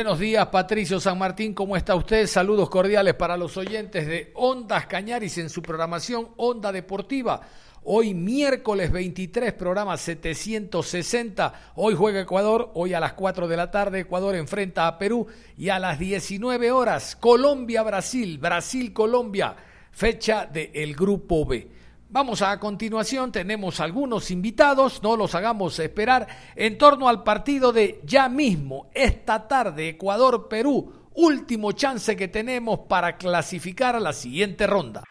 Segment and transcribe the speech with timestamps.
[0.00, 2.26] Buenos días, Patricio San Martín, ¿cómo está usted?
[2.26, 7.42] Saludos cordiales para los oyentes de Ondas Cañaris en su programación Onda Deportiva.
[7.84, 11.72] Hoy miércoles 23, programa 760.
[11.74, 15.26] Hoy juega Ecuador, hoy a las 4 de la tarde Ecuador enfrenta a Perú
[15.58, 19.54] y a las 19 horas Colombia-Brasil, Brasil-Colombia,
[19.90, 21.79] fecha del Grupo B.
[22.12, 26.26] Vamos a continuación, tenemos algunos invitados, no los hagamos esperar,
[26.56, 33.16] en torno al partido de ya mismo, esta tarde, Ecuador-Perú, último chance que tenemos para
[33.16, 35.04] clasificar a la siguiente ronda.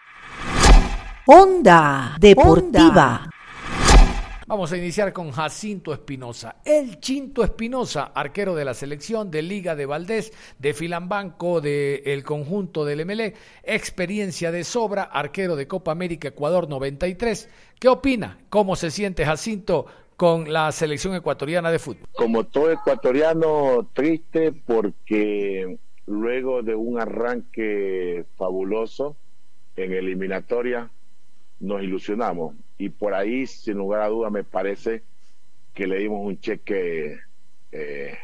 [1.26, 3.30] Onda Deportiva.
[4.50, 6.56] Vamos a iniciar con Jacinto Espinosa.
[6.66, 12.84] El Chinto Espinosa, arquero de la selección de Liga de Valdés, de Filambanco, del conjunto
[12.84, 17.48] del MLE, experiencia de sobra, arquero de Copa América Ecuador 93.
[17.80, 18.40] ¿Qué opina?
[18.50, 19.86] ¿Cómo se siente Jacinto
[20.18, 22.10] con la selección ecuatoriana de fútbol?
[22.14, 25.78] Como todo ecuatoriano, triste porque
[26.08, 29.16] luego de un arranque fabuloso
[29.76, 30.90] en eliminatoria,
[31.60, 35.04] nos ilusionamos y por ahí, sin lugar a duda, me parece
[35.76, 37.20] que le dimos un cheque,
[37.72, 38.18] eh,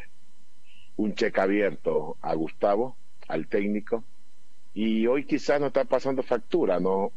[0.96, 2.96] un cheque abierto a Gustavo,
[3.28, 4.02] al técnico,
[4.72, 7.12] y hoy quizás nos está pasando factura, ¿no?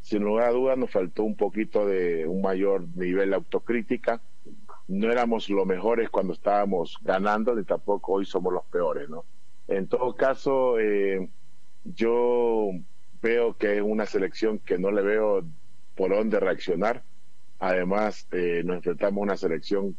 [0.00, 4.20] Sin lugar a duda nos faltó un poquito de un mayor nivel de autocrítica.
[4.88, 9.24] No éramos los mejores cuando estábamos ganando, ni tampoco hoy somos los peores, ¿no?
[9.68, 11.30] En todo caso, eh,
[11.84, 12.70] yo
[13.22, 15.44] veo que es una selección que no le veo
[15.94, 17.04] por dónde reaccionar.
[17.58, 19.96] Además, eh, nos enfrentamos a una selección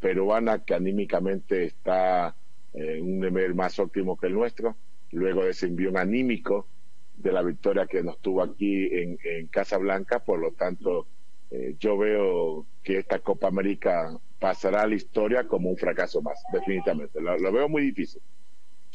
[0.00, 2.36] peruana que anímicamente está
[2.72, 4.76] en un nivel más óptimo que el nuestro,
[5.12, 6.68] luego de ese envío anímico
[7.16, 11.08] de la victoria que nos tuvo aquí en, en Casa Blanca, por lo tanto,
[11.50, 16.42] eh, yo veo que esta Copa América pasará a la historia como un fracaso más,
[16.52, 17.20] definitivamente.
[17.20, 18.20] lo veo muy difícil.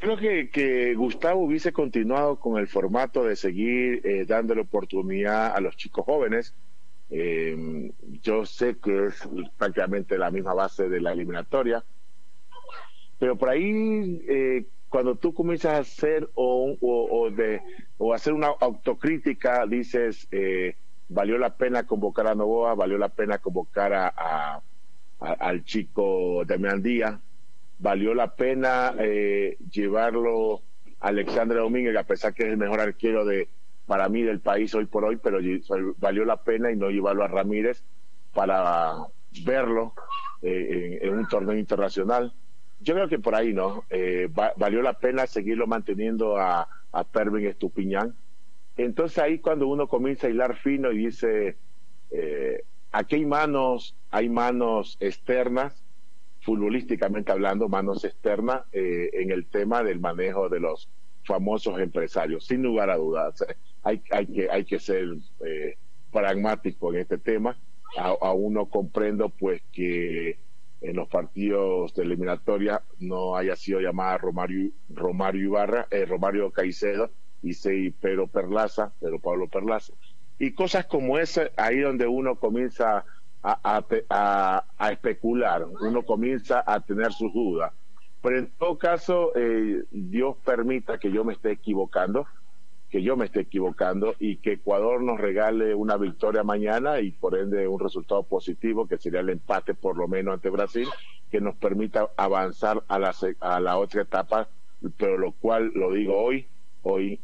[0.01, 5.61] Creo que, que Gustavo hubiese continuado con el formato de seguir eh, dándole oportunidad a
[5.61, 6.55] los chicos jóvenes.
[7.11, 7.91] Eh,
[8.23, 11.85] yo sé que es prácticamente la misma base de la eliminatoria,
[13.19, 17.61] pero por ahí eh, cuando tú comienzas a hacer o, o, de,
[17.99, 20.77] o hacer una autocrítica, dices, eh,
[21.09, 24.63] valió la pena convocar a Novoa, valió la pena convocar a, a,
[25.19, 27.19] a al chico Damián Díaz,
[27.81, 30.61] valió la pena eh, llevarlo
[30.99, 33.49] a Alexandre Domínguez, a pesar que es el mejor arquero de
[33.87, 35.39] para mí del país hoy por hoy, pero
[35.97, 37.83] valió la pena y no llevarlo a Ramírez
[38.33, 38.93] para
[39.43, 39.93] verlo
[40.41, 42.33] eh, en, un torneo internacional.
[42.79, 47.47] Yo creo que por ahí no, eh, valió la pena seguirlo manteniendo a, a Pervin
[47.47, 48.15] Estupiñán.
[48.77, 51.57] Entonces ahí cuando uno comienza a hilar fino y dice,
[52.91, 55.83] aquí hay manos, hay manos externas
[56.41, 60.89] futbolísticamente hablando, manos externas eh, en el tema del manejo de los
[61.23, 63.45] famosos empresarios, sin lugar a dudas.
[63.83, 65.07] Hay, hay, que, hay que ser
[65.43, 65.75] eh,
[66.11, 67.57] pragmático en este tema.
[67.97, 70.37] aún no comprendo pues que
[70.81, 77.09] en los partidos de eliminatoria no haya sido llamada Romario, Romario Ibarra, eh, Romario Caicedo
[77.41, 79.93] y sí, Pedro Perlaza, Pedro Pablo Perlaza.
[80.37, 83.05] Y cosas como esa, ahí donde uno comienza
[83.43, 87.73] a, a, especular, uno comienza a tener sus dudas.
[88.21, 92.27] Pero en todo caso, eh, Dios permita que yo me esté equivocando,
[92.89, 97.37] que yo me esté equivocando y que Ecuador nos regale una victoria mañana y por
[97.37, 100.87] ende un resultado positivo, que sería el empate por lo menos ante Brasil,
[101.31, 104.49] que nos permita avanzar a la, a la otra etapa,
[104.97, 106.45] pero lo cual lo digo hoy,
[106.83, 107.19] hoy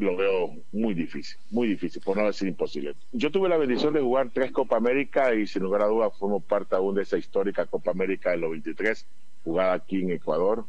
[0.00, 2.94] lo veo muy difícil, muy difícil, por no decir imposible.
[3.12, 6.40] Yo tuve la bendición de jugar tres Copa América y sin lugar a dudas formo
[6.40, 9.06] parte aún de esa histórica Copa América de los 23,
[9.44, 10.64] jugada aquí en Ecuador,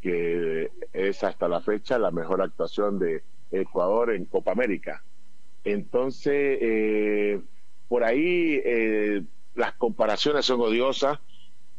[0.00, 5.02] que es hasta la fecha la mejor actuación de Ecuador en Copa América.
[5.64, 7.40] Entonces, eh,
[7.88, 9.22] por ahí eh,
[9.54, 11.18] las comparaciones son odiosas,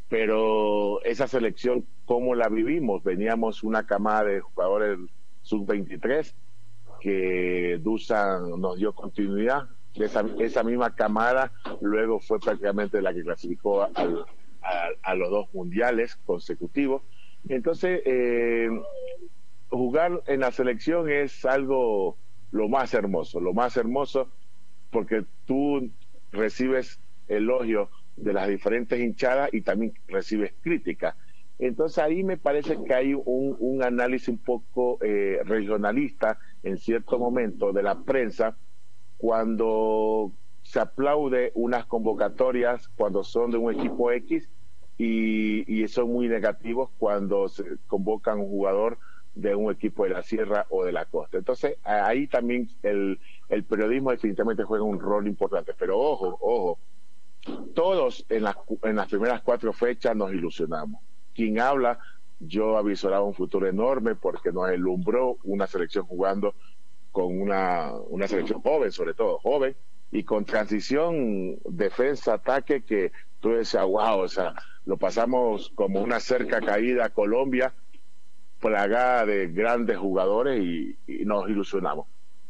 [0.08, 3.04] pero esa selección, ¿cómo la vivimos?
[3.04, 5.00] Veníamos una camada de jugadores
[5.42, 6.32] sub-23
[7.02, 9.68] que Dusan nos dio continuidad.
[9.96, 11.52] Esa, esa misma camada
[11.82, 14.26] luego fue prácticamente la que clasificó al,
[15.04, 17.02] a, los dos mundiales consecutivos.
[17.50, 18.70] Entonces, eh,
[19.70, 22.18] jugar en la selección es algo
[22.52, 24.30] lo más hermoso, lo más hermoso
[24.92, 25.90] porque tú
[26.32, 31.16] recibes elogio de las diferentes hinchadas y también recibes crítica.
[31.62, 37.20] Entonces ahí me parece que hay un, un análisis un poco eh, regionalista en cierto
[37.20, 38.58] momento de la prensa
[39.18, 40.32] cuando
[40.64, 44.50] se aplaude unas convocatorias cuando son de un equipo X
[44.98, 48.98] y, y son muy negativos cuando se convocan un jugador
[49.36, 51.38] de un equipo de la sierra o de la costa.
[51.38, 53.20] Entonces, ahí también el,
[53.50, 55.74] el periodismo definitivamente juega un rol importante.
[55.78, 56.80] Pero ojo, ojo,
[57.76, 61.02] todos en las, en las primeras cuatro fechas nos ilusionamos.
[61.34, 62.00] Quien habla,
[62.40, 66.56] yo avisoraba un futuro enorme porque nos alumbró una selección jugando
[67.12, 69.76] con una, una selección joven, sobre todo joven,
[70.12, 74.54] y con transición defensa-ataque que tú decías, wow, o sea,
[74.86, 77.74] lo pasamos como una cerca caída a Colombia,
[78.60, 82.08] plagada de grandes jugadores y, nos ilusionamos.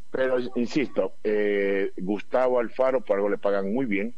[0.10, 4.14] Pero insisto, eh, Gustavo Alfaro, por algo le pagan muy bien,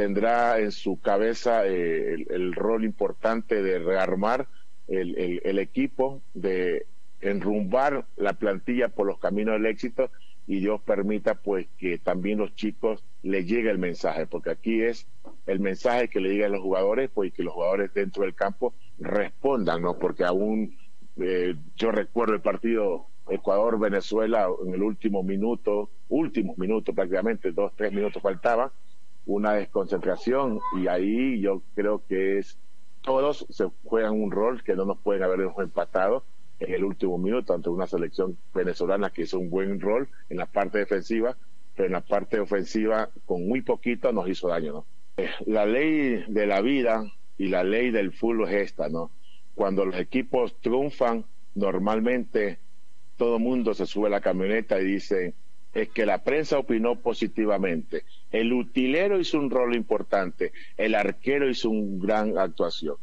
[0.00, 4.48] tendrá en su cabeza eh, el, rol importante de rearmar
[4.88, 6.86] el, el, equipo, de
[7.20, 10.10] enrumbar la plantilla por los caminos del éxito
[10.46, 15.06] y Dios permita pues que también los chicos le llegue el mensaje, porque aquí es
[15.44, 18.72] el mensaje que le llega a los jugadores, pues que los jugadores dentro del campo
[18.98, 19.98] respondan, ¿no?
[19.98, 20.78] Porque aún
[21.18, 27.92] eh, yo recuerdo el partido Ecuador-Venezuela en el último minuto, últimos minutos prácticamente, dos, tres
[27.92, 28.70] minutos faltaban,
[29.26, 32.58] una desconcentración y ahí yo creo que es
[33.02, 36.24] todos se juegan un rol que no nos pueden haber empatado
[36.58, 40.46] en el último minuto ante una selección venezolana que hizo un buen rol en la
[40.46, 41.36] parte defensiva,
[41.74, 44.86] pero en la parte ofensiva con muy poquito nos hizo daño, ¿no?
[45.16, 47.04] Eh, la ley de la vida
[47.38, 49.10] y la ley del fútbol es esta, ¿no?
[49.54, 51.24] Cuando los equipos triunfan,
[51.54, 52.58] normalmente
[53.16, 55.34] todo mundo se sube a la camioneta y dice,
[55.72, 61.70] es que la prensa opinó positivamente, el utilero hizo un rol importante, el arquero hizo
[61.70, 62.96] una gran actuación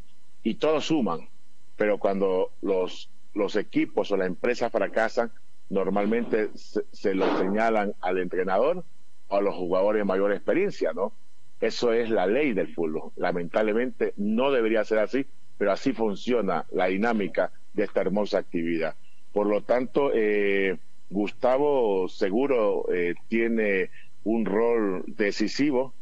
[0.43, 1.27] y todos suman,
[1.75, 5.31] pero cuando los los equipos o la empresa fracasan,
[5.69, 8.83] normalmente se, lo señalan al entrenador
[9.29, 11.13] o a los jugadores de mayor experiencia, ¿no?
[11.61, 13.11] Eso es la ley del fútbol.
[13.15, 15.25] Lamentablemente no debería ser así,
[15.57, 18.95] pero así funciona la dinámica de esta hermosa actividad.
[19.33, 20.77] Por lo tanto, eh,
[21.09, 23.89] Gustavo seguro eh, tiene
[24.23, 25.93] un rol decisivo,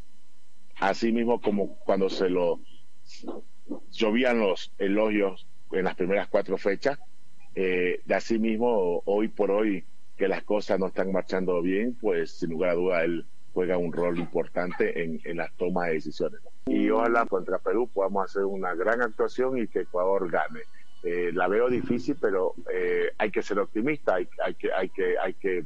[0.79, 2.59] así mismo como cuando se lo
[3.91, 6.97] llovían los elogios en las primeras cuatro fechas,
[7.53, 9.85] eh, de así mismo, hoy por hoy,
[10.17, 13.93] que las cosas no están marchando bien, pues sin lugar a duda él juega un
[13.93, 16.41] rol importante en, en las tomas de decisiones.
[16.65, 20.61] Y ojalá contra Perú podamos hacer una gran actuación y que Ecuador gane.
[21.07, 25.19] Eh, la veo difícil, pero eh, hay que ser optimista, hay, hay, que, hay que,
[25.19, 25.63] hay que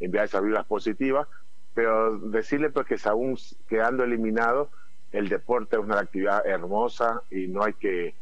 [0.00, 1.28] enviar esas vibras positivas,
[1.72, 4.70] pero decirle pues que aún quedando eliminado,
[5.12, 8.16] el deporte es una actividad hermosa y no hay que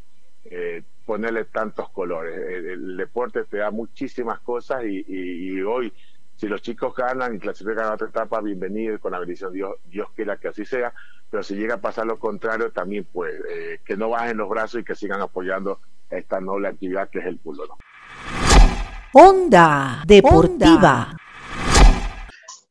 [0.45, 2.39] eh, ponerle tantos colores.
[2.39, 5.95] El, deporte te da muchísimas cosas y, hoy,
[6.37, 10.09] si los chicos ganan y clasifican a otra etapa, bienvenido con la bendición Dios, Dios
[10.15, 10.93] quiera que así sea,
[11.31, 14.81] pero si llega a pasar lo contrario, también pues eh, que no bajen los brazos
[14.81, 15.81] y que sigan apoyando
[16.11, 17.65] esta noble actividad que es el pulo.
[19.13, 21.14] Onda Deportiva.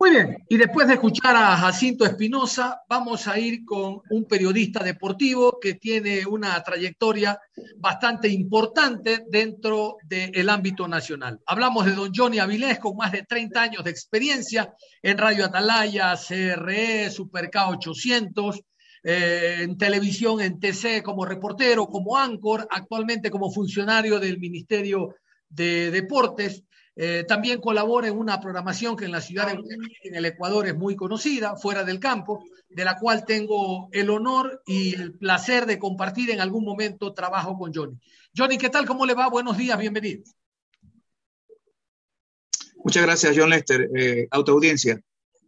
[0.04, 4.84] Muy bien, y después de escuchar a Jacinto Espinosa, vamos a ir con un periodista
[4.84, 7.40] deportivo que tiene una trayectoria
[7.78, 11.40] bastante importante dentro del ámbito nacional.
[11.46, 16.18] Hablamos de don Johnny Avilés, con más de 30 años de experiencia en Radio Atalaya,
[16.18, 18.62] CRE, Super K800,
[19.06, 25.16] eh, en televisión, en TC, como reportero, como Anchor, actualmente como funcionario del Ministerio
[25.48, 26.62] de Deportes.
[26.96, 29.60] Eh, también colabora en una programación que en la ciudad de
[30.04, 34.62] en el Ecuador es muy conocida, fuera del campo, de la cual tengo el honor
[34.68, 37.98] y el placer de compartir en algún momento trabajo con Johnny.
[38.38, 38.86] Johnny, ¿qué tal?
[38.86, 39.28] ¿Cómo le va?
[39.28, 40.24] Buenos días, bienvenido.
[42.84, 43.90] Muchas gracias, John Lester.
[43.96, 45.02] Eh, autoaudiencia.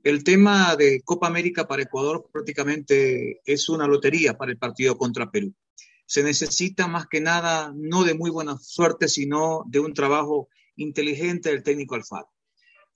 [0.04, 5.30] El tema de Copa América para Ecuador prácticamente es una lotería para el partido contra
[5.30, 5.54] Perú.
[6.06, 11.50] Se necesita más que nada no de muy buena suerte, sino de un trabajo inteligente
[11.50, 12.30] del técnico Alfaro.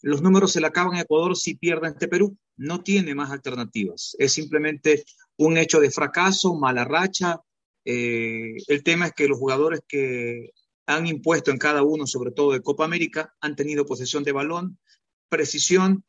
[0.01, 2.37] Los números se le acaban en Ecuador si pierden este Perú.
[2.55, 4.15] No tiene más alternativas.
[4.17, 5.03] Es simplemente
[5.37, 7.41] un hecho de fracaso, mala racha.
[7.83, 10.51] Eh, el tema es que los jugadores que
[10.85, 14.79] han impuesto en cada uno, sobre todo de Copa América, han tenido posesión de balón,
[15.27, 16.03] precisión,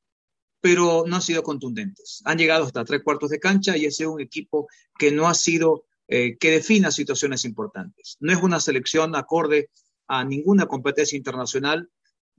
[0.61, 2.23] pero no han sido contundentes.
[2.25, 5.35] Han llegado hasta tres cuartos de cancha y ese es un equipo que no ha
[5.35, 8.17] sido, eh, que defina situaciones importantes.
[8.21, 9.69] No es una selección acorde
[10.13, 11.89] a ninguna competencia internacional,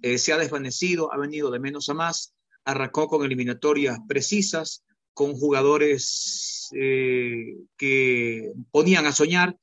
[0.02, 2.34] eh, se ha desvanecido, ha venido de menos a más,
[2.66, 9.58] arrancó con eliminatorias precisas, con jugadores eh, que ponían a soñar.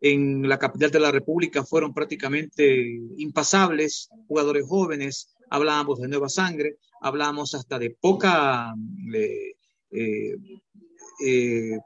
[0.00, 6.78] En la capital de la República fueron prácticamente impasables, jugadores jóvenes, hablábamos de nueva sangre,
[7.00, 8.74] hablábamos hasta de poca
[9.92, 11.78] eh,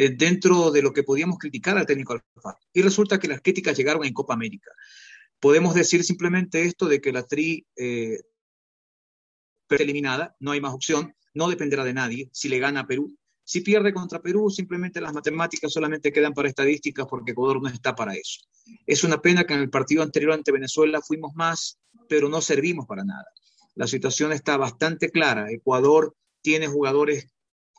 [0.00, 2.58] eh, dentro de lo que podíamos criticar al técnico Alfaro.
[2.72, 4.70] Y resulta que las críticas llegaron en Copa América.
[5.38, 7.66] Podemos decir simplemente esto de que la Tri
[9.68, 13.14] eliminada, no hay más opción, no dependerá de nadie si le gana a Perú.
[13.44, 17.94] Si pierde contra Perú, simplemente las matemáticas solamente quedan para estadísticas porque Ecuador no está
[17.94, 18.40] para eso.
[18.86, 21.78] Es una pena que en el partido anterior ante Venezuela fuimos más,
[22.08, 23.26] pero no servimos para nada.
[23.74, 25.50] La situación está bastante clara.
[25.50, 27.26] Ecuador tiene jugadores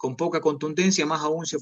[0.02, 1.56] con poca contundencia, más aún si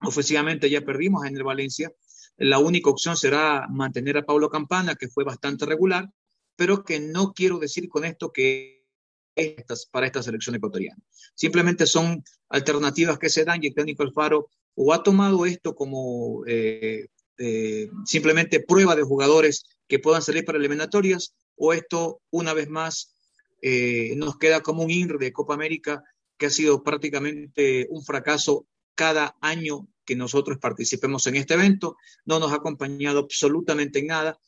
[0.00, 1.92] ofensivamente ya perdimos en el Valencia.
[2.36, 6.08] La única opción será mantener a Pablo Campana, que fue bastante regular,
[6.54, 8.86] pero que no quiero decir con esto que
[9.34, 11.02] estas, para esta selección ecuatoriana.
[11.34, 16.44] Simplemente son alternativas que se dan y el técnico Alfaro o ha tomado esto como
[16.46, 22.68] eh, eh, simplemente prueba de jugadores que puedan salir para eliminatorias o esto una vez
[22.68, 23.16] más
[23.62, 26.04] eh, nos queda como un INR de Copa América
[26.38, 31.96] que ha sido prácticamente un fracaso cada año que nosotros participemos en este evento.
[32.24, 34.38] No nos ha acompañado absolutamente en nada.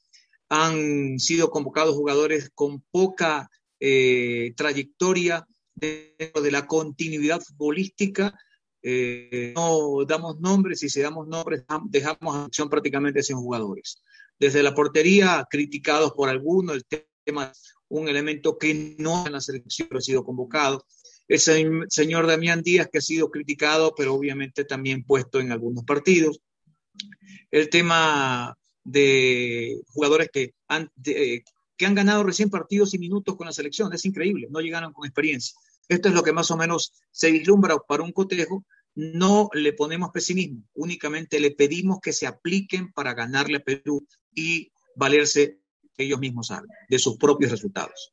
[0.48, 8.34] Han sido convocados jugadores con poca eh, trayectoria dentro de la continuidad futbolística.
[8.82, 14.02] Eh, no damos nombres y si damos nombres dejamos acción prácticamente sin jugadores.
[14.38, 16.84] Desde la portería, criticados por algunos, el
[17.24, 17.52] tema,
[17.88, 20.86] un elemento que no en la selección ha sido convocado.
[21.30, 26.40] El señor Damián Díaz, que ha sido criticado, pero obviamente también puesto en algunos partidos.
[27.52, 33.52] El tema de jugadores que han, que han ganado recién partidos y minutos con la
[33.52, 33.92] selección.
[33.92, 35.56] Es increíble, no llegaron con experiencia.
[35.86, 38.64] Esto es lo que más o menos se vislumbra para un cotejo.
[38.96, 44.72] No le ponemos pesimismo, únicamente le pedimos que se apliquen para ganarle a Perú y
[44.96, 45.60] valerse
[45.96, 46.52] ellos mismos
[46.88, 48.10] de sus propios resultados.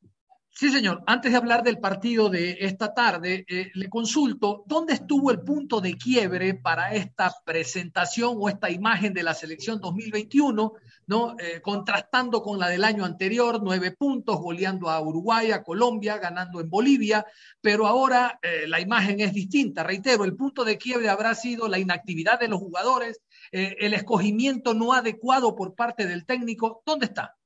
[0.58, 1.04] Sí, señor.
[1.06, 5.80] Antes de hablar del partido de esta tarde, eh, le consulto, ¿dónde estuvo el punto
[5.80, 10.72] de quiebre para esta presentación o esta imagen de la selección 2021,
[11.06, 11.36] ¿no?
[11.38, 16.60] Eh, contrastando con la del año anterior, nueve puntos, goleando a Uruguay, a Colombia, ganando
[16.60, 17.24] en Bolivia,
[17.60, 19.84] pero ahora eh, la imagen es distinta.
[19.84, 23.20] Reitero, el punto de quiebre habrá sido la inactividad de los jugadores,
[23.52, 26.82] el escogimiento no adecuado por parte del técnico.
[26.84, 27.37] ¿Dónde está?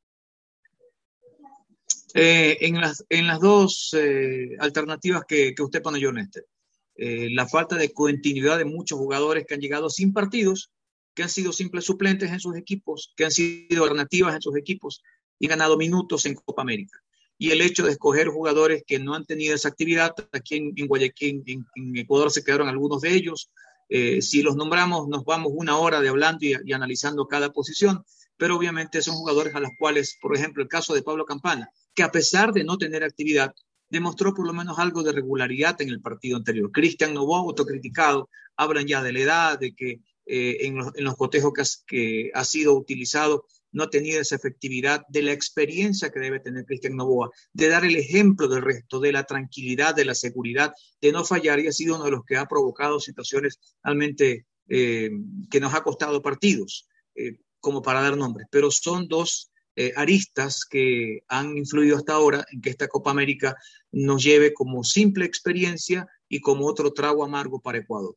[2.15, 6.47] Eh, en, las, en las dos eh, alternativas que, que, usted pone, John Néstor.
[6.95, 10.71] Eh, la falta de continuidad de muchos jugadores que han llegado sin partidos,
[11.15, 15.03] que han sido simples suplentes en sus equipos, que han sido alternativas en sus equipos
[15.39, 16.99] y ganado minutos en Copa América.
[17.39, 21.43] Y el hecho de escoger jugadores que no han tenido esa actividad, aquí en, Guayaquil,
[21.47, 23.51] en, Ecuador se quedaron algunos de ellos.
[23.89, 28.05] si los nombramos, nos vamos una hora de hablando y, y analizando cada posición,
[28.43, 32.03] pero obviamente son jugadores a los cuales, por ejemplo, el caso de Pablo Campana, que
[32.03, 33.55] a pesar de no tener actividad,
[33.89, 36.73] demostró por lo menos algo de regularidad en el partido anterior.
[36.73, 42.33] Cristian Novoa, autocriticado, hablan ya de la edad, de que eh, en, los, cotejos que,
[42.35, 46.97] ha sido utilizado no ha tenido esa efectividad, de la experiencia que debe tener Cristian
[46.97, 51.25] Novoa, de dar el ejemplo del resto, de la tranquilidad, de la seguridad, de no
[51.25, 55.13] fallar y ha sido uno de los que ha provocado situaciones realmente eh,
[55.49, 60.67] que nos ha costado partidos, eh, como para dar nombres, pero son dos eh, aristas
[60.69, 63.57] que han influido hasta ahora en que esta Copa América
[63.91, 68.15] nos lleve como simple experiencia y como otro trago amargo para Ecuador.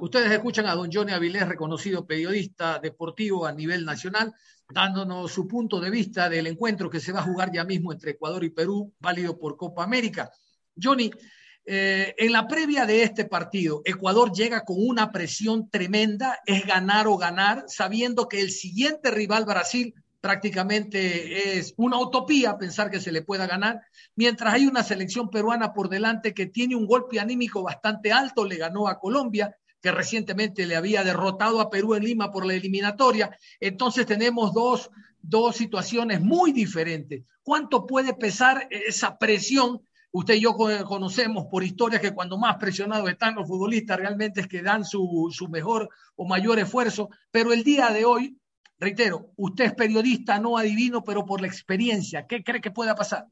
[0.00, 4.34] Ustedes escuchan a don Johnny Avilés, reconocido periodista deportivo a nivel nacional,
[4.68, 8.12] dándonos su punto de vista del encuentro que se va a jugar ya mismo entre
[8.12, 10.30] Ecuador y Perú, válido por Copa América.
[10.82, 11.10] Johnny,
[11.66, 17.06] eh, en la previa de este partido, Ecuador llega con una presión tremenda, es ganar
[17.06, 23.12] o ganar, sabiendo que el siguiente rival Brasil prácticamente es una utopía pensar que se
[23.12, 23.80] le pueda ganar,
[24.14, 28.56] mientras hay una selección peruana por delante que tiene un golpe anímico bastante alto, le
[28.56, 33.36] ganó a Colombia, que recientemente le había derrotado a Perú en Lima por la eliminatoria.
[33.60, 34.90] Entonces tenemos dos,
[35.20, 37.22] dos situaciones muy diferentes.
[37.42, 39.82] ¿Cuánto puede pesar esa presión
[40.16, 44.46] Usted y yo conocemos por historias que cuando más presionados están los futbolistas realmente es
[44.46, 48.38] que dan su, mejor o mayor esfuerzo, pero el día de hoy
[48.78, 53.26] Reitero, usted es periodista, no adivino, pero por la experiencia, ¿qué cree que pueda pasar?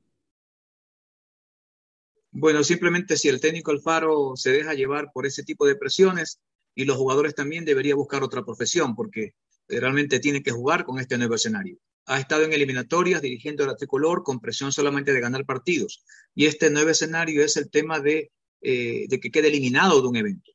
[2.31, 6.41] Bueno, simplemente si el técnico Alfaro se deja llevar por ese tipo de presiones
[6.75, 9.35] y los jugadores también debería buscar otra profesión porque
[9.69, 11.77] realmente tiene que jugar con este nuevo escenario.
[12.07, 16.05] Ha estado en eliminatorias dirigiendo la tricolor con presión solamente de ganar partidos.
[16.35, 20.51] Y este nuevo escenario es el tema de, eh, que quede eliminado de un evento.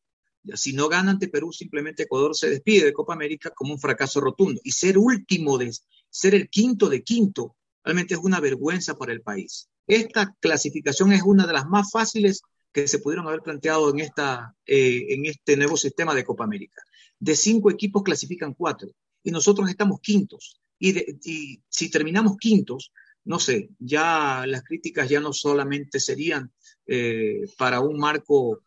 [0.53, 4.21] Si no gana ante Perú, simplemente Ecuador se despide de Copa América como un fracaso
[4.21, 4.61] rotundo.
[4.63, 5.71] Y ser último de
[6.09, 9.69] ser el quinto de quinto, realmente es una vergüenza para el país.
[9.87, 14.53] Esta clasificación es una de las más fáciles que se pudieron haber planteado en, esta,
[14.65, 16.81] eh, en este nuevo sistema de Copa América.
[17.19, 18.89] De cinco equipos clasifican cuatro
[19.23, 20.59] y nosotros estamos quintos.
[20.79, 22.91] Y, y si terminamos quintos,
[23.25, 26.51] no sé, ya las críticas ya no solamente serían
[26.85, 28.61] eh, para un marco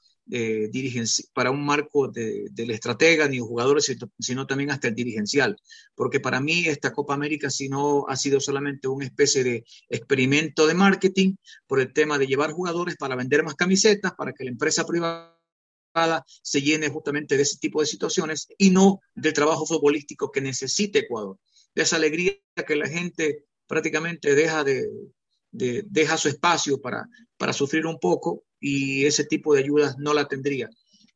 [1.33, 5.57] para un marco de, del estratega ni de jugadores, sino también hasta el dirigencial.
[5.95, 10.67] Porque para mí esta Copa América si no ha sido solamente una especie de experimento
[10.67, 11.35] de marketing
[11.67, 15.35] por el tema de llevar jugadores para vender más camisetas, para que la empresa privada
[16.43, 21.01] se llene justamente de ese tipo de situaciones y no del trabajo futbolístico que necesita
[21.01, 21.39] Ecuador.
[21.75, 22.35] De esa alegría
[22.67, 24.89] que la gente prácticamente deja de,
[25.51, 30.13] de deja su espacio para, para sufrir un poco y ese tipo de ayudas no
[30.13, 30.69] la tendría.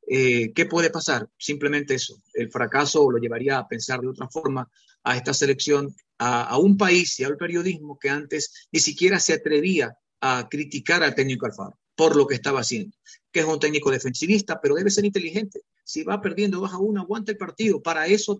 [0.06, 1.28] Eh, ¿Qué puede pasar?
[1.38, 2.20] Simplemente eso.
[2.32, 4.68] El fracaso lo llevaría a pensar de otra forma
[5.02, 9.96] a esta selección, a, un país y al periodismo que antes ni siquiera se atrevía
[10.20, 12.96] a criticar al técnico Alfaro por lo que estaba haciendo,
[13.30, 15.60] que es un técnico defensivista, pero debe ser inteligente.
[15.84, 17.82] Si va perdiendo baja uno, aguanta el partido.
[17.82, 18.38] Para eso,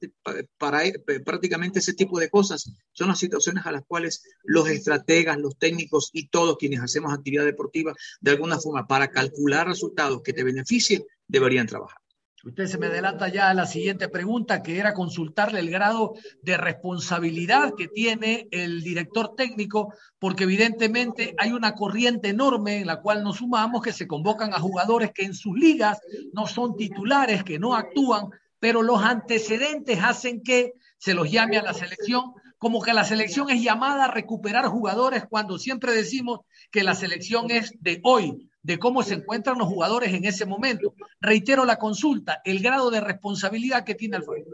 [0.59, 0.83] para,
[1.25, 6.11] prácticamente ese tipo de cosas, son las situaciones a las cuales los estrategas, los técnicos
[6.13, 11.05] y todos quienes hacemos actividad deportiva, de alguna forma, para calcular resultados que te beneficien,
[11.29, 12.04] deberían trabajar.
[12.45, 16.59] Usted se me adelanta ya a la siguiente pregunta, que era consultarle el grado de
[16.59, 23.25] responsabilidad que tiene el director técnico, porque evidentemente hay una corriente enorme en la cual
[23.25, 25.99] nos sumamos que se convocan a jugadores que en sus ligas
[26.35, 31.63] no son titulares, que no actúan, pero los antecedentes hacen que se los llame a
[31.63, 36.41] la selección, como que la selección es llamada a recuperar jugadores cuando siempre decimos
[36.71, 40.95] que la selección es de hoy, de cómo se encuentran los jugadores en ese momento.
[41.21, 44.47] Reitero la consulta, el grado de responsabilidad que tiene Alfredo.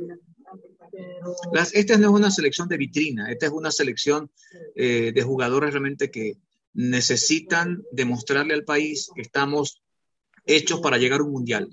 [1.73, 4.31] esta no es una selección de vitrina, esta es una selección
[4.75, 6.35] eh, de jugadores realmente que
[6.75, 9.81] necesitan demostrarle al país que estamos
[10.45, 11.71] hechos para llegar a un mundial.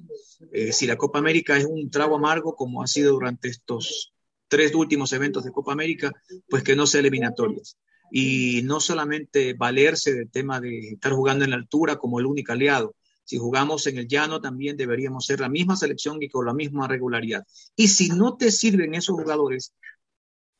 [0.51, 4.13] Eh, si la Copa América es un trago amargo, como ha sido durante estos
[4.47, 6.11] tres últimos eventos de Copa América,
[6.47, 7.77] pues que no sea eliminatorias
[8.11, 12.51] y no solamente valerse del tema de estar jugando en la altura como el único
[12.51, 12.95] aliado.
[13.23, 16.87] Si jugamos en el llano, también deberíamos ser la misma selección y con la misma
[16.87, 17.45] regularidad.
[17.75, 19.73] Y si no te sirven esos jugadores,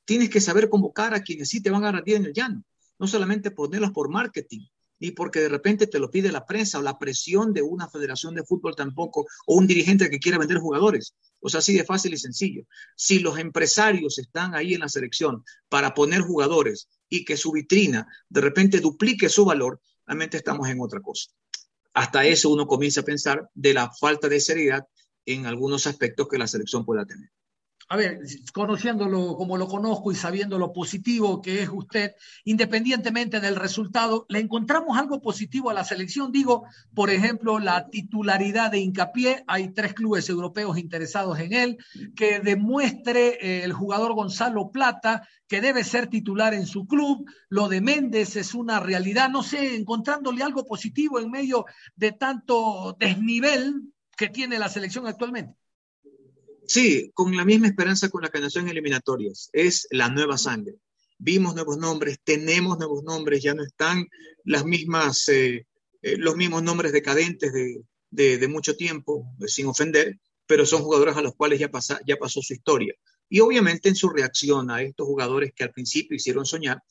[0.04, 2.64] tienes que saber convocar a quienes sí te van a rendir en el llano,
[3.00, 4.66] no solamente ponerlos por marketing,
[5.00, 8.36] ni porque de repente te lo pide la prensa o la presión de una federación
[8.36, 11.16] de fútbol tampoco, o un dirigente que quiera vender jugadores.
[11.40, 12.64] O sea, así de fácil y sencillo.
[12.96, 18.08] Si los empresarios están ahí en la selección para poner jugadores y que su vitrina
[18.30, 21.32] de repente duplique su valor, realmente estamos en otra cosa.
[21.94, 24.88] Hasta eso uno comienza a pensar de la falta de seriedad
[25.26, 27.30] en algunos aspectos que la selección pueda tener
[27.90, 28.20] a ver,
[28.54, 34.40] conociéndolo como lo conozco y sabiendo lo positivo que es usted, independientemente del resultado, ¿le
[34.40, 36.32] encontramos algo positivo a la selección?
[36.32, 41.78] Digo, por ejemplo, la titularidad de Hincapié, hay tres clubes europeos interesados en él,
[42.16, 47.70] que demuestre eh, el jugador Gonzalo Plata que debe ser titular en su club, lo
[47.70, 53.94] de Méndez es una realidad, no sé, encontrándole algo positivo en medio de tanto desnivel
[54.18, 55.56] que tiene la selección actualmente.
[56.68, 59.50] Sí, con la misma esperanza con la que nació en eliminatorias.
[59.54, 60.76] Es la nueva sangre.
[61.18, 64.06] Vimos nuevos nombres, tenemos nuevos nombres, ya no están
[64.44, 65.66] las mismas, eh,
[66.02, 67.54] eh, los mismos nombres decadentes
[68.12, 72.18] de, mucho tiempo, eh, sin ofender, pero son jugadores a los cuales ya, pasa, ya
[72.18, 72.94] pasó su historia.
[73.30, 76.82] Y obviamente en su reacción a estos jugadores que al principio hicieron soñar,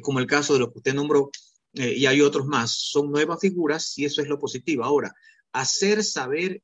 [0.00, 1.30] como el caso de lo que usted nombró,
[1.74, 4.84] y hay otros más, son nuevas figuras y eso es lo positivo.
[4.84, 5.12] Ahora,
[5.52, 6.62] hacer saber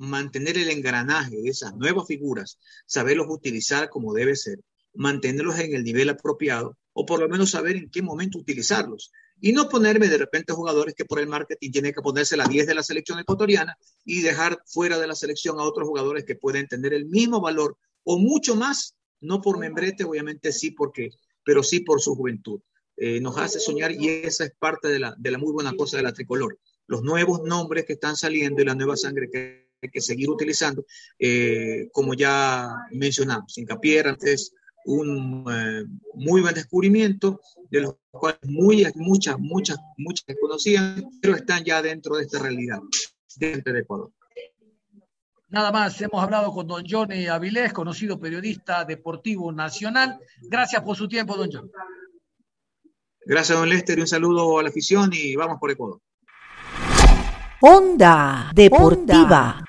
[0.00, 4.58] mantener el engranaje de esas nuevas figuras, saberlos utilizar como debe ser,
[4.94, 9.12] mantenerlos en el nivel apropiado o por lo menos saber en qué momento utilizarlos.
[9.42, 12.66] Y no ponerme de repente jugadores que por el marketing tienen que ponerse la 10
[12.66, 16.66] de la selección ecuatoriana y dejar fuera de la selección a otros jugadores que pueden
[16.66, 21.10] tener el mismo valor o mucho más, no por membrete, obviamente sí, porque,
[21.44, 22.60] pero sí por su juventud.
[22.96, 25.98] Eh, nos hace soñar y esa es parte de la, de la muy buena cosa
[25.98, 26.58] de la tricolor.
[26.86, 30.84] Los nuevos nombres que están saliendo y la nueva sangre que que seguir utilizando,
[31.18, 34.52] eh, como ya mencionamos, Incapié antes
[34.84, 37.40] un eh, muy buen descubrimiento,
[37.70, 42.80] de los cuales muy, muchas, muchas, muchas desconocían, pero están ya dentro de esta realidad,
[43.36, 44.10] dentro de Ecuador.
[45.48, 50.18] Nada más, hemos hablado con don Johnny Avilés, conocido periodista deportivo nacional.
[50.42, 51.70] Gracias por su tiempo, don John.
[53.26, 56.00] Gracias, don Lester, y un saludo a la afición y vamos por Ecuador.
[57.60, 59.62] Onda Deportiva.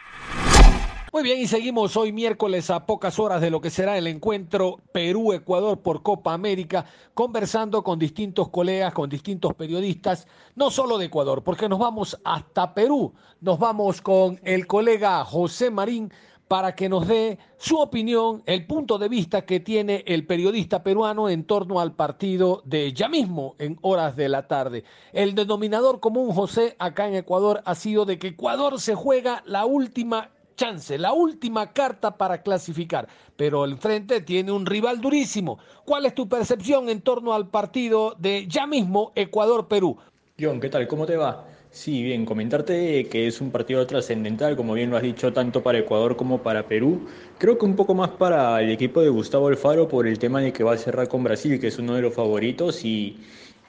[1.14, 4.78] Muy bien, y seguimos hoy miércoles a pocas horas de lo que será el encuentro
[4.94, 11.44] Perú-Ecuador por Copa América, conversando con distintos colegas, con distintos periodistas, no solo de Ecuador,
[11.44, 13.14] porque nos vamos hasta Perú.
[13.42, 16.14] Nos vamos con el colega José Marín
[16.48, 21.28] para que nos dé su opinión, el punto de vista que tiene el periodista peruano
[21.28, 24.86] en torno al partido de ya mismo en horas de la tarde.
[25.12, 29.66] El denominador común, José, acá en Ecuador ha sido de que Ecuador se juega la
[29.66, 35.60] última chance, la última carta para clasificar, pero el frente tiene un rival durísimo.
[35.86, 39.98] ¿Cuál es tu percepción en torno al partido de ya mismo Ecuador-Perú?
[40.40, 40.88] John, ¿qué tal?
[40.88, 41.46] ¿Cómo te va?
[41.74, 45.80] Sí, bien, comentarte que es un partido trascendental, como bien lo has dicho, tanto para
[45.80, 47.08] Ecuador como para Perú.
[47.38, 50.52] Creo que un poco más para el equipo de Gustavo Alfaro por el tema de
[50.52, 53.18] que va a cerrar con Brasil, que es uno de los favoritos, y,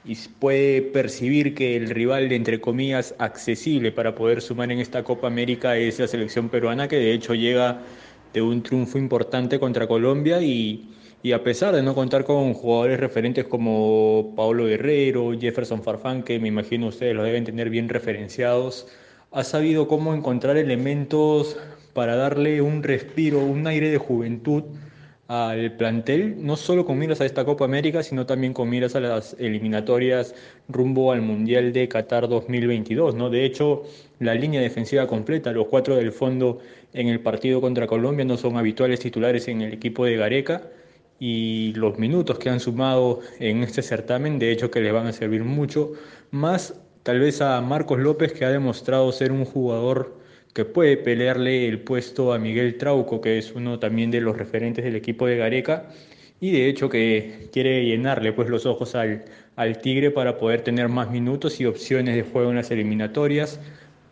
[0.04, 5.28] y puede percibir que el rival, entre comillas, accesible para poder sumar en esta Copa
[5.28, 7.82] América es la selección peruana, que de hecho llega
[8.32, 10.88] de un triunfo importante contra Colombia y,
[11.22, 16.40] y a pesar de no contar con jugadores referentes como Pablo Guerrero, Jefferson Farfán, que
[16.40, 18.88] me imagino ustedes lo deben tener bien referenciados,
[19.30, 21.56] ha sabido cómo encontrar elementos
[21.92, 24.64] para darle un respiro, un aire de juventud
[25.32, 29.00] al plantel, no solo con miras a esta Copa América, sino también con miras a
[29.00, 30.34] las eliminatorias
[30.68, 33.14] rumbo al Mundial de Qatar 2022.
[33.14, 33.30] ¿no?
[33.30, 33.84] De hecho,
[34.18, 36.58] la línea defensiva completa, los cuatro del fondo
[36.92, 40.64] en el partido contra Colombia no son habituales titulares en el equipo de Gareca
[41.18, 45.14] y los minutos que han sumado en este certamen, de hecho que les van a
[45.14, 45.92] servir mucho,
[46.30, 50.14] más tal vez a Marcos López que ha demostrado ser un jugador
[50.52, 54.84] que puede pelearle el puesto a Miguel Trauco, que es uno también de los referentes
[54.84, 55.88] del equipo de Gareca,
[56.40, 59.24] y de hecho que quiere llenarle pues los ojos al,
[59.56, 63.60] al Tigre para poder tener más minutos y opciones de juego en las eliminatorias,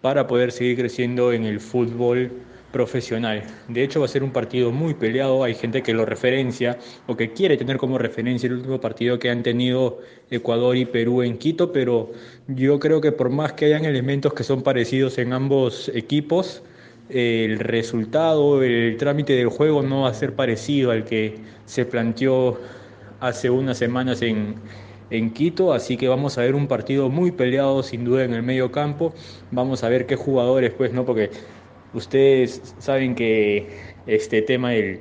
[0.00, 2.30] para poder seguir creciendo en el fútbol
[2.72, 3.42] profesional.
[3.68, 7.16] De hecho va a ser un partido muy peleado, hay gente que lo referencia o
[7.16, 9.98] que quiere tener como referencia el último partido que han tenido
[10.30, 12.12] Ecuador y Perú en Quito, pero
[12.46, 16.62] yo creo que por más que hayan elementos que son parecidos en ambos equipos,
[17.08, 21.34] el resultado, el trámite del juego no va a ser parecido al que
[21.66, 22.60] se planteó
[23.18, 24.54] hace unas semanas en,
[25.10, 28.42] en Quito, así que vamos a ver un partido muy peleado sin duda en el
[28.42, 29.12] medio campo,
[29.50, 31.04] vamos a ver qué jugadores, pues, ¿no?
[31.04, 31.30] Porque
[31.92, 33.66] Ustedes saben que
[34.06, 35.00] este tema del,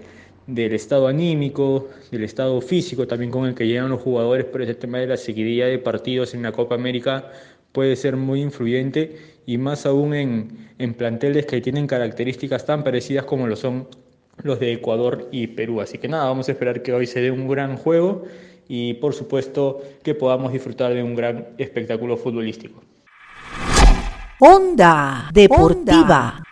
[0.73, 4.97] estado anímico, del estado físico también con el que llegan los jugadores, pero ese tema
[4.97, 7.31] de la seguidilla de partidos en la Copa América
[7.73, 13.25] puede ser muy influyente y más aún en, en planteles que tienen características tan parecidas
[13.25, 13.87] como lo son
[14.41, 15.81] los de Ecuador y Perú.
[15.81, 18.25] Así que nada, vamos a esperar que hoy se dé un gran juego
[18.69, 22.81] y por supuesto que podamos disfrutar de un gran espectáculo futbolístico.
[24.39, 26.43] Onda Deportiva.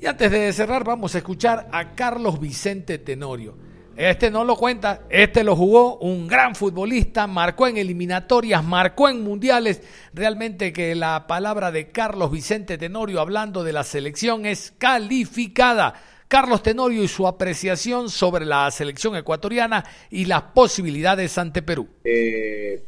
[0.00, 3.56] Y antes de cerrar, vamos a escuchar a Carlos Vicente Tenorio.
[3.96, 9.22] Este no lo cuenta, este lo jugó, un gran futbolista, marcó en eliminatorias, marcó en
[9.22, 9.82] mundiales.
[10.14, 15.94] Realmente que la palabra de Carlos Vicente Tenorio hablando de la selección es calificada.
[16.32, 21.86] Carlos Tenorio y su apreciación sobre la selección ecuatoriana y las posibilidades ante Perú.
[22.02, 22.82] Eh,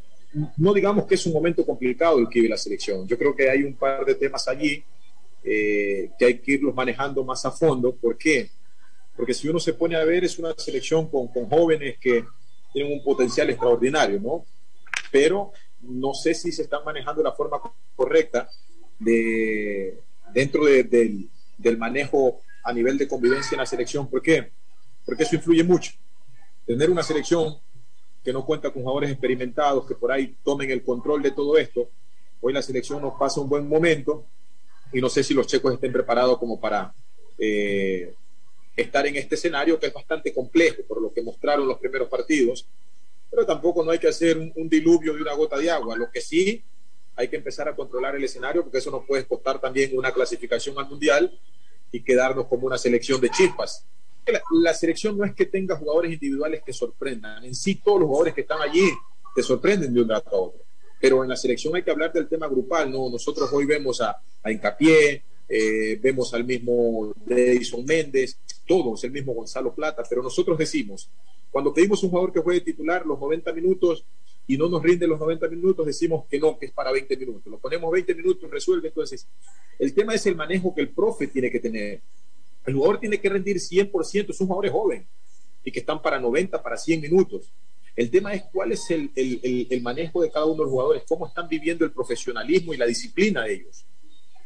[0.56, 3.06] no digamos que es un momento complicado el que vive la selección.
[3.06, 4.82] Yo creo que hay un par de temas allí
[5.44, 7.94] eh, que hay que irlos manejando más a fondo.
[7.94, 8.48] ¿Por qué?
[9.14, 12.24] Porque si uno se pone a ver, es una selección con, jóvenes que
[12.72, 14.46] tienen un potencial extraordinario, ¿no?
[15.12, 15.52] Pero
[15.82, 17.60] no sé si se están manejando de la forma
[17.94, 18.48] correcta
[18.98, 19.98] de,
[20.32, 24.08] dentro del manejo a nivel de convivencia en la selección.
[24.08, 24.50] ¿Por qué?
[25.04, 25.92] Porque eso influye mucho.
[26.66, 27.58] Tener una selección
[28.24, 31.90] que no cuenta con jugadores experimentados que por ahí tomen el control de todo esto.
[32.40, 34.26] Hoy la selección nos pasa un buen momento,
[34.94, 36.94] y no sé si los checos estén preparados como para
[37.36, 38.14] eh,
[38.76, 42.66] estar en este escenario que es bastante complejo por lo que mostraron los primeros partidos,
[43.28, 45.96] pero tampoco no hay que hacer un, diluvio de una gota de agua.
[45.96, 46.62] Lo que sí
[47.16, 50.78] hay que empezar a controlar el escenario porque eso nos puede costar también una clasificación
[50.78, 51.36] al mundial
[51.94, 53.86] y quedarnos como una selección de chispas.
[54.26, 58.06] La, la, selección no es que tenga jugadores individuales que sorprendan, en sí todos los
[58.06, 58.90] jugadores que están allí
[59.34, 60.64] te sorprenden de un rato a otro
[61.04, 63.10] pero en la selección hay que hablar del tema grupal, ¿no?
[63.10, 69.34] Nosotros hoy vemos a, a Incapié, eh, vemos al mismo Edison Méndez, todos, el mismo
[69.34, 71.10] Gonzalo Plata, pero nosotros decimos,
[71.50, 74.06] Cuando pedimos un jugador que juegue titular los 90 minutos
[74.46, 77.50] y no nos rinde los 90 minutos, decimos que no, que es para 20 minutos.
[77.50, 78.88] Lo ponemos 20 minutos, resuelve.
[78.88, 79.26] Entonces,
[79.78, 82.00] el tema es el manejo que el profe tiene que tener.
[82.66, 85.06] El jugador tiene que rendir 100%, son jugadores jóvenes
[85.64, 87.50] y que están para 90, para 100 minutos.
[87.96, 91.04] El tema es cuál es el, el, el, manejo de cada uno de los jugadores,
[91.08, 93.86] cómo están viviendo el profesionalismo y la disciplina de ellos.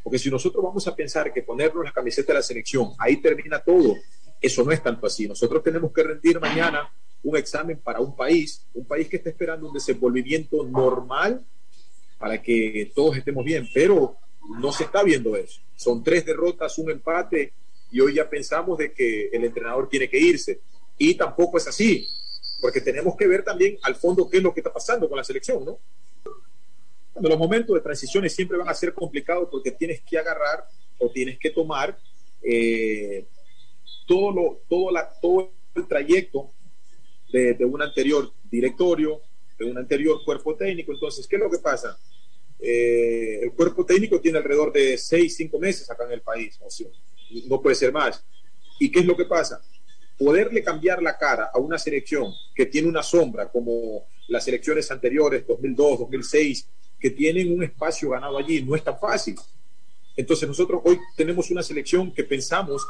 [0.02, 3.58] Porque si nosotros vamos a pensar que ponernos la camiseta de la selección, ahí termina
[3.58, 3.96] todo,
[4.40, 5.26] eso no es tanto así.
[5.26, 6.90] Nosotros tenemos que rendir mañana
[7.22, 11.44] un examen para un país, un país que está esperando un desenvolvimiento normal
[12.18, 14.16] para que todos estemos bien, pero
[14.60, 15.60] no se está viendo eso.
[15.76, 17.52] Son tres derrotas, un empate
[17.90, 20.60] y hoy ya pensamos de que el entrenador tiene que irse.
[20.96, 22.06] Y tampoco es así,
[22.60, 25.24] porque tenemos que ver también al fondo qué es lo que está pasando con la
[25.24, 25.78] selección, ¿no?
[27.12, 31.10] Cuando los momentos de transiciones siempre van a ser complicados porque tienes que agarrar o
[31.10, 31.98] tienes que tomar
[32.42, 33.26] eh,
[34.06, 36.52] todo, lo, todo, la, todo el trayecto
[37.32, 39.20] de, un anterior directorio,
[39.58, 40.92] de un anterior cuerpo técnico.
[40.92, 41.98] Entonces, ¿qué es lo que pasa?
[42.58, 46.58] Eh, el cuerpo técnico tiene alrededor de seis, cinco meses acá en el país,
[47.46, 48.24] no puede ser más.
[48.80, 49.60] ¿Y qué es lo que pasa?
[50.16, 55.46] Poderle cambiar la cara a una selección que tiene una sombra, como las selecciones anteriores,
[55.46, 59.36] 2002, 2006, que tienen un espacio ganado allí, no es tan fácil.
[60.16, 62.84] Entonces nosotros hoy tenemos una selección que pensamos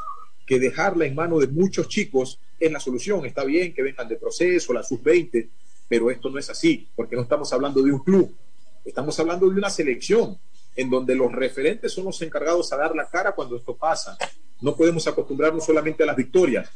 [0.49, 3.23] que dejarla en manos de muchos chicos es la solución.
[3.23, 5.47] Está bien que vengan de proceso, la sub-20,
[5.87, 8.35] pero esto no es así, porque no estamos hablando de un club,
[8.83, 10.39] estamos hablando de una selección
[10.75, 14.17] en donde los referentes son los encargados a dar la cara cuando esto pasa.
[14.59, 16.67] No podemos acostumbrarnos solamente a las victorias.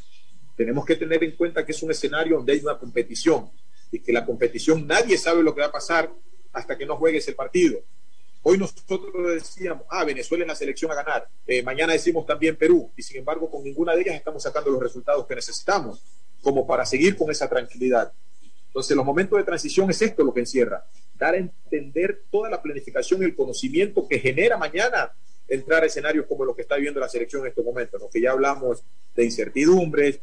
[0.55, 3.49] Tenemos que tener en cuenta que es un escenario donde hay una competición
[3.91, 6.11] y que la competición nadie sabe lo que va a pasar
[6.51, 7.79] hasta que no juegues el partido.
[8.45, 11.29] Hoy nosotros decíamos, ah, Venezuela es la selección a ganar.
[11.47, 12.91] Eh, mañana decimos también Perú.
[12.97, 16.03] Y sin embargo, con ninguna de ellas estamos sacando los resultados que necesitamos,
[16.41, 18.11] como para seguir con esa tranquilidad.
[18.67, 20.85] Entonces, los momentos de transición es esto lo que encierra.
[21.17, 25.13] Dar a entender toda la planificación y el conocimiento que genera mañana
[25.47, 28.09] entrar a escenarios como lo que está viviendo la selección en estos momentos, ¿no?
[28.09, 28.83] que ya hablamos
[29.15, 30.19] de incertidumbres,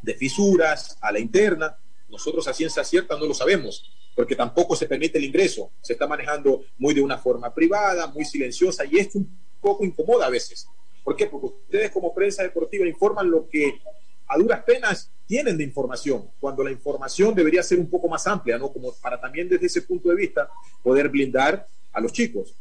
[0.00, 1.76] de fisuras a la interna.
[2.08, 5.70] Nosotros a ciencia cierta no lo sabemos porque tampoco se permite el ingreso.
[5.80, 10.26] Se está manejando muy de una forma privada, muy silenciosa, y esto un poco incomoda
[10.26, 10.66] a veces.
[11.02, 11.26] ¿Por qué?
[11.26, 13.80] Porque ustedes como prensa deportiva informan lo que
[14.26, 18.58] a duras penas tienen de información, cuando la información debería ser un poco más amplia,
[18.58, 18.72] ¿no?
[18.72, 20.48] Como para también desde ese punto de vista
[20.82, 22.54] poder blindar a los chicos.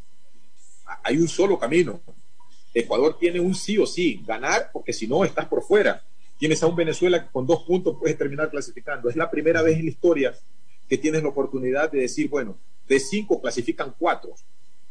[1.04, 2.02] Hay un solo camino.
[2.74, 6.04] Ecuador tiene un sí o sí, ganar, porque si no estás por fuera.
[6.38, 9.10] Tienes a un Venezuela que con dos puntos puedes terminar clasificando.
[9.10, 10.34] Es la primera vez en la historia
[10.90, 14.34] que tienes la oportunidad de decir, bueno, de cinco clasifican cuatro.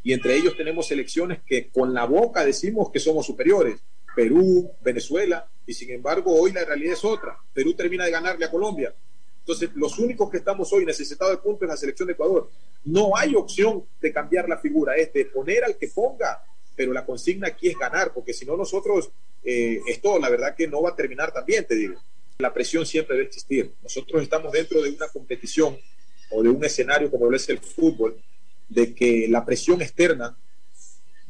[0.04, 3.80] Y entre ellos tenemos selecciones que con la boca decimos que somos superiores.
[4.14, 7.37] Perú, Venezuela, y sin embargo hoy la realidad es otra.
[7.52, 8.94] Perú termina de ganarle a Colombia.
[9.40, 12.50] Entonces, los únicos que estamos hoy necesitados de puntos es la selección de Ecuador.
[12.84, 16.44] No hay opción de cambiar la figura, es de poner al que ponga,
[16.76, 19.11] pero la consigna aquí es ganar, porque si no nosotros,
[19.42, 21.98] eh, esto la verdad que no va a terminar también, te digo
[22.38, 23.74] la presión siempre debe existir.
[23.83, 25.77] Nosotros estamos dentro de una competición
[26.31, 28.16] o de un escenario como lo es el fútbol,
[28.68, 30.38] de que la presión externa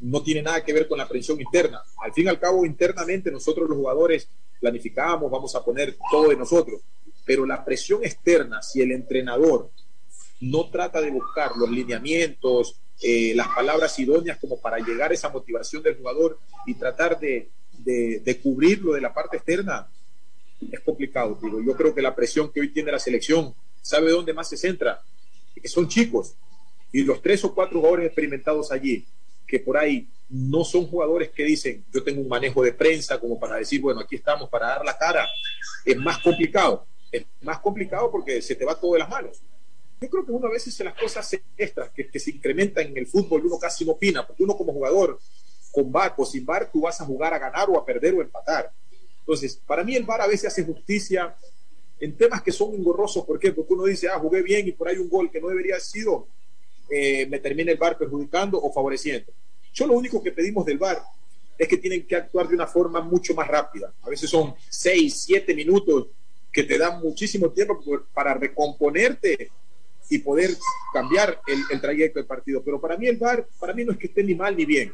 [0.00, 1.80] no tiene nada que ver con la presión interna.
[2.02, 4.28] Al fin y al cabo, internamente nosotros los jugadores
[4.60, 6.82] planificamos, vamos a poner todo de nosotros,
[7.24, 9.70] pero la presión externa, si el entrenador
[10.40, 15.30] no trata de buscar los lineamientos, eh, las palabras idóneas como para llegar a esa
[15.30, 17.48] motivación del jugador y tratar de,
[18.42, 19.88] cubrirlo de la parte externa,
[20.72, 21.60] es complicado, digo.
[21.62, 25.00] Yo creo que la presión que hoy tiene la selección, ¿sabe dónde más se centra?
[25.60, 26.34] Que son chicos.
[26.92, 29.06] Y los tres o cuatro jugadores experimentados allí,
[29.46, 33.38] que por ahí no son jugadores que dicen, yo tengo un manejo de prensa como
[33.38, 35.26] para decir, bueno, aquí estamos para dar la cara,
[35.84, 36.86] es más complicado.
[37.10, 39.40] Es más complicado porque se te va todo de las manos.
[40.00, 42.98] Yo creo que uno a veces en las cosas extras que, que se incrementan en
[42.98, 45.18] el fútbol, uno casi no opina, porque uno como jugador,
[45.72, 48.20] con bar o sin bar, tú vas a jugar a ganar o a perder o
[48.20, 48.70] a empatar
[49.28, 51.36] entonces, para mí el VAR a veces hace justicia
[52.00, 53.26] en temas que son engorrosos.
[53.26, 53.52] ¿Por qué?
[53.52, 55.82] Porque uno dice, ah, jugué bien y por ahí un gol que no debería haber
[55.82, 56.28] sido,
[56.88, 59.30] eh, me termina el VAR perjudicando o favoreciendo.
[59.74, 61.02] Yo lo único que pedimos del VAR
[61.58, 63.92] es que tienen que actuar de una forma mucho más rápida.
[64.00, 66.06] A veces son seis, siete minutos
[66.50, 67.78] que te dan muchísimo tiempo
[68.14, 69.50] para recomponerte
[70.08, 70.56] y poder
[70.94, 72.62] cambiar el, el, trayecto del partido.
[72.64, 74.90] Pero para mí el VAR, para mí no es que esté ni mal ni bien.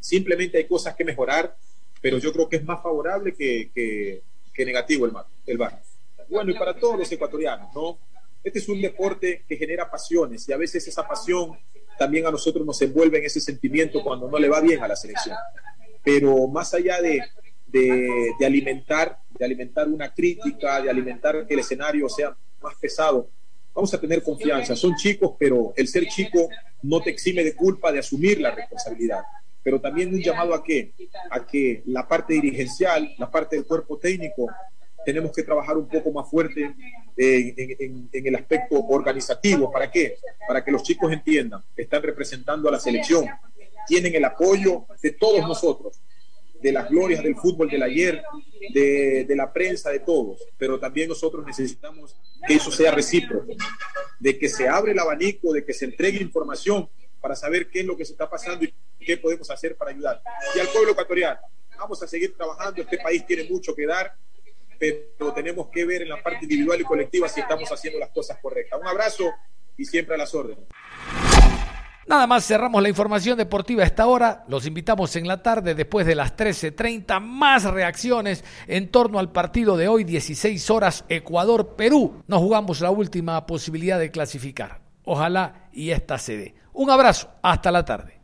[0.00, 1.54] Simplemente hay cosas que mejorar
[2.00, 5.12] pero yo creo que es más favorable que, que, que negativo el,
[5.46, 5.82] el VAR.
[6.28, 7.98] Bueno, y para todos los ecuatorianos, ¿no?
[8.44, 11.58] Este es un deporte que genera pasiones y a veces esa pasión
[11.98, 14.94] también a nosotros nos envuelve en ese sentimiento cuando no le va bien a la
[14.94, 15.36] selección.
[16.04, 17.22] Pero más allá de,
[17.66, 23.30] de, de alimentar de alimentar una crítica, de alimentar que el escenario sea más pesado.
[23.74, 24.74] Vamos a tener confianza.
[24.74, 26.48] Son chicos, pero el ser chico
[26.82, 29.22] no te exime de culpa de asumir la responsabilidad.
[29.68, 30.94] Pero también un llamado a qué?
[31.30, 34.46] A que la parte dirigencial, la parte del cuerpo técnico,
[35.04, 36.74] tenemos que trabajar un poco más fuerte
[37.14, 39.70] en, el aspecto organizativo.
[39.70, 40.16] ¿Para qué?
[40.46, 43.26] Para que los chicos entiendan están representando a la selección,
[43.86, 46.00] tienen el apoyo de todos nosotros,
[46.62, 48.22] de las glorias del fútbol del ayer,
[48.72, 53.52] de, de, la prensa, de todos, pero también nosotros necesitamos que eso sea recíproco,
[54.18, 56.88] de que se abre el abanico, de que se entregue información
[57.20, 60.22] para saber qué es lo que se está pasando y qué podemos hacer para ayudar.
[60.54, 61.40] Y al pueblo ecuatoriano,
[61.78, 64.14] vamos a seguir trabajando, este país tiene mucho que dar,
[64.78, 68.38] pero tenemos que ver en la parte individual y colectiva si estamos haciendo las cosas
[68.40, 68.80] correctas.
[68.80, 69.24] Un abrazo
[69.76, 70.64] y siempre a las órdenes.
[72.08, 74.42] Nada más cerramos la información deportiva a esta hora.
[74.48, 79.76] Los invitamos en la tarde, después de las 13.30, más reacciones en torno al partido
[79.76, 82.22] de hoy, 16 horas, Ecuador-Perú.
[82.26, 84.87] Nos jugamos la última posibilidad de clasificar.
[85.10, 86.54] Ojalá y esta se dé.
[86.74, 88.14] Un abrazo, hasta la tarde.